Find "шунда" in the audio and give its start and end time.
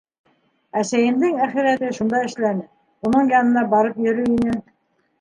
1.99-2.23